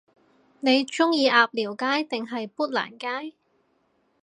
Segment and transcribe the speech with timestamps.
[0.61, 3.35] 你鍾意鴨寮街定係砵蘭街？